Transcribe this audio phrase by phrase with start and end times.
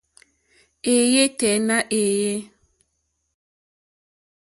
[0.93, 2.33] Èéyɛ́ tɛ́ nà èéyé.